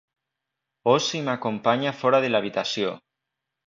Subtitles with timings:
[0.93, 3.01] Ós i m'acompanya fora de l'habitació.